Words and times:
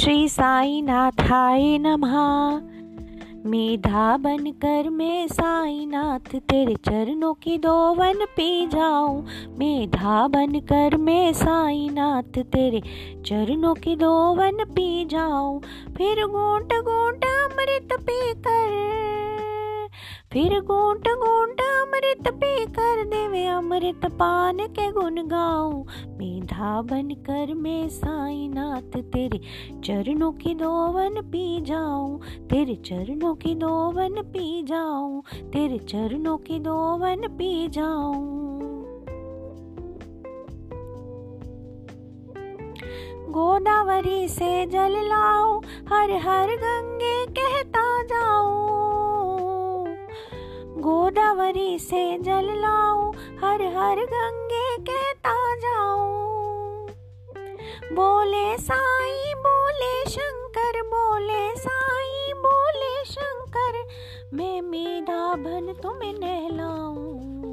श्री 0.00 0.28
साई 0.28 0.82
नाथाय 0.82 1.78
नमः। 1.78 2.12
मेधा 3.50 4.16
बन 4.16 4.50
कर 4.50 4.88
मैं 4.90 5.28
साई 5.28 5.86
नाथ 5.86 6.38
तेरे 6.40 6.74
चरणों 6.74 7.34
की 7.34 7.58
दोवन 7.58 8.24
पी 8.24 8.66
जाऊँ। 8.66 9.26
मेधा 9.58 10.28
बन 10.28 10.60
कर 10.60 10.96
मैं 10.96 11.32
साई 11.32 11.88
नाथ 11.92 12.42
तेरे 12.42 12.82
चरणों 13.26 13.74
की 13.74 13.96
दोवन 13.96 14.64
पी 14.64 15.04
जाऊँ। 15.04 15.60
फिर 15.96 16.26
गोंट 16.26 16.72
गोंट 16.72 17.24
अमृत 17.24 18.00
पी 18.00 18.32
कर 18.34 18.88
फिर 20.32 20.60
गोंट 20.60 21.08
गोंट 21.08 21.60
अमृत 21.60 22.28
पी 22.34 22.66
कर 22.66 23.04
देवे, 23.04 23.46
अमृत 23.46 24.00
पान 24.04 24.58
के 24.58 24.90
गुण 24.92 25.16
गाऊं। 25.28 25.84
मेधा 26.18 26.82
बन 26.82 27.10
कर 27.10 27.54
मैं 27.54 27.88
साईनाथ, 27.88 28.98
तेरे 29.12 29.40
चरणों 29.84 30.32
की 30.32 30.54
दोवन 30.54 31.20
पी 31.22 31.60
जाऊँ। 31.60 32.20
तेरे 32.50 32.74
चरणों 32.74 33.34
की 33.34 33.54
दोवन 33.54 34.22
पी 34.22 34.62
जाऊँ, 34.62 35.22
तेरे 35.50 35.78
चरणों 35.78 36.36
की 36.38 36.58
दोवन 36.58 37.28
पी 37.28 37.68
जाऊँ। 37.68 38.48
गोदावरी 43.30 44.28
से 44.28 44.66
जल 44.66 44.92
लाओ 45.08 45.58
हर 45.88 46.10
हर 46.10 46.48
गंगे 46.56 47.17
गोदावरी 51.38 51.78
से 51.78 52.18
जल 52.18 52.46
लाऊं, 52.60 53.10
हर 53.38 53.62
हर 53.76 53.98
गंगे 54.04 54.76
कहता 54.78 55.34
जाऊँ। 55.54 56.88
बोले 57.92 58.56
साई, 58.58 59.34
बोले 59.36 60.10
शंकर, 60.10 60.80
बोले 60.82 61.56
साई, 61.56 62.32
बोले 62.36 63.04
शंकर, 63.04 63.82
मैं 64.34 64.60
मेधा 64.62 65.34
भन 65.36 65.74
तुम्हें 65.82 66.14
नहलाऊं। 66.18 67.47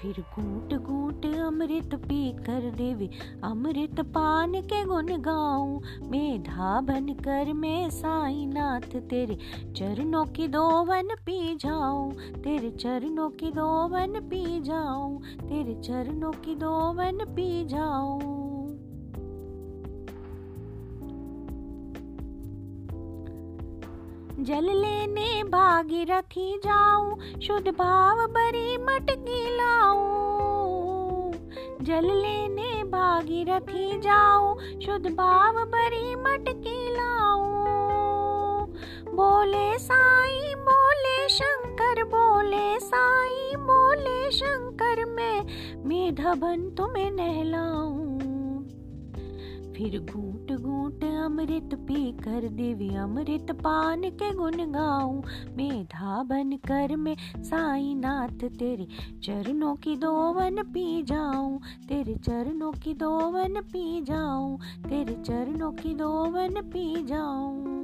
फिर 0.00 0.20
घूट 0.34 0.74
घूट 0.74 1.26
अमृत 1.26 1.94
पी 1.94 2.32
कर 2.32 2.70
देवी। 2.70 3.10
अमृत 3.44 4.00
पान 4.00 4.60
के 4.62 4.84
गुण 4.84 5.06
गाऊं, 5.20 5.80
मेधा 6.10 6.80
बन 6.80 7.12
कर 7.20 7.52
मैं 7.52 7.90
साई 7.90 8.46
नाथ 8.46 8.96
तेरे 9.00 9.38
चरणों 9.76 10.24
की 10.26 10.48
दोवन 10.48 11.14
पी 11.26 11.56
जाऊँ, 11.56 12.12
तेरे 12.42 12.70
चरणों 12.70 13.30
की 13.30 13.50
दोवन 13.50 14.20
पी 14.20 14.60
जाऊँ, 14.60 15.22
तेरे 15.40 15.74
चरणों 15.82 16.32
की 16.32 16.54
दोवन 16.54 17.24
पी 17.30 17.64
जाऊँ। 17.64 18.39
जल 24.40 24.64
लेने 24.64 25.44
भागीरथी 25.44 26.58
जाऊँ, 26.58 27.20
शुद्ध 27.40 27.68
भाव 27.68 28.26
बरी 28.26 28.76
मटकी 28.76 29.56
लाऊं। 29.56 31.32
जल 31.82 32.04
लेने 32.04 32.84
भागीरथी 32.84 34.00
जाऊँ, 34.00 34.58
शुद्ध 34.80 35.06
भाव 35.06 35.64
बरी 35.64 36.14
मटकी 36.14 36.92
लाऊं। 36.92 38.66
बोले 39.16 39.78
साई, 39.78 40.54
बोले 40.54 41.28
शंकर, 41.28 42.04
बोले 42.04 42.80
साई, 42.80 43.56
बोले 43.56 44.30
शंकर, 44.30 45.04
मैं 45.04 45.46
मेधा 45.84 46.34
बन 46.34 46.70
तुम्हें 46.70 47.10
नहलाऊं। 47.10 48.29
फिर 49.80 50.00
घूट 50.00 50.52
घूट 50.60 51.04
अमृत 51.04 51.70
पी 51.74 52.12
कर 52.12 52.48
देवी 52.48 52.96
अमृत 52.96 53.46
पान 53.50 54.02
के 54.02 54.34
गुण 54.34 54.52
गाऊं। 54.52 55.22
मेधा 55.56 56.22
बन 56.22 56.56
कर 56.56 56.96
मैं 56.96 57.16
साईनाथ, 57.42 58.48
तेरे 58.48 58.86
चरणों 59.22 59.74
की 59.74 59.96
दोवन 59.96 60.62
पी 60.62 61.02
जाऊँ। 61.02 61.60
तेरे 61.88 62.14
चरणों 62.14 62.72
की 62.72 62.94
दोवन 62.94 63.60
पी 63.60 64.00
जाऊँ। 64.00 64.58
तेरे 64.88 65.14
चरणों 65.14 65.72
की 65.72 65.94
दोवन 65.94 66.54
पी 66.62 67.06
जाऊँ। 67.06 67.80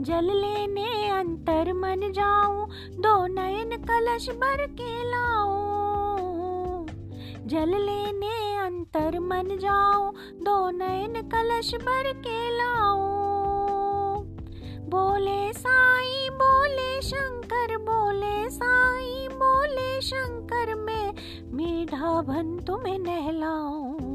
जल 0.00 0.24
लेने 0.24 1.08
अंतर 1.08 1.72
मन 1.72 2.12
जाऊँ। 2.12 2.68
दो 2.90 3.26
नयन 3.26 3.70
कलश 3.82 4.28
भर 4.30 4.66
के 4.66 5.10
लाऊं। 5.10 5.49
जल 7.46 7.70
लेने 7.70 8.56
अंतर 8.56 9.18
मन 9.18 9.56
जाओ 9.60 10.10
दो 10.44 10.70
नयन 10.70 11.22
कलश 11.28 11.74
भर 11.74 12.12
के 12.12 12.56
लाओ 12.56 13.20
बोले 14.90 15.52
साई, 15.52 16.28
बोले 16.30 17.02
शंकर, 17.02 17.76
बोले 17.76 18.50
साई, 18.50 19.28
बोले 19.32 20.00
शंकर, 20.00 20.74
में 20.74 21.14
मीठा 21.52 22.22
भन 22.22 22.58
तुम्हें 22.66 22.98
नहलाऊं। 22.98 24.09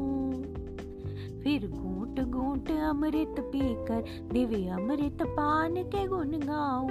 फिर 1.46 1.66
घूट 1.66 2.20
घूट 2.20 2.70
अमृत 2.70 3.34
पीकर, 3.38 4.04
दिव्य 4.32 4.68
अमृत 4.68 5.18
पान 5.22 5.74
के 5.74 6.06
गुण 6.06 6.28
गाऊं। 6.28 6.90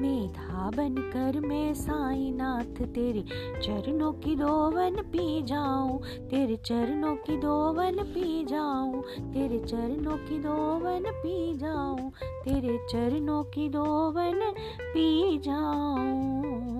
मेधा 0.00 0.70
बन 0.70 0.94
कर 0.94 1.40
मैं 1.40 1.74
साईनाथ, 1.74 2.86
तेरे 2.86 3.20
चरणों 3.62 4.12
की 4.12 4.36
दोवन 4.36 5.02
पी 5.02 5.42
जाऊँ। 5.42 6.02
तेरे 6.02 6.56
चरणों 6.56 7.16
की 7.16 7.36
दोवन 7.36 7.92
पी 7.92 8.44
जाऊँ। 8.44 9.02
तेरे 9.32 9.58
चरणों 9.58 10.16
की 10.16 10.38
दोवन 10.38 11.02
पी 11.06 11.56
जाऊँ। 11.56 12.10
तेरे 12.44 12.86
चरणों 12.90 13.44
की 13.44 13.68
दोवन 13.68 14.52
पी 14.80 15.38
जाऊँ। 15.38 16.79